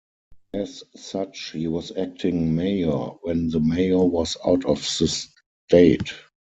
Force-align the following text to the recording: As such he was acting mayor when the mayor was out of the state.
As 0.55 0.81
such 0.95 1.51
he 1.51 1.67
was 1.67 1.95
acting 1.95 2.55
mayor 2.55 3.09
when 3.21 3.49
the 3.51 3.59
mayor 3.59 4.03
was 4.03 4.35
out 4.43 4.65
of 4.65 4.77
the 4.97 5.07
state. 5.07 6.11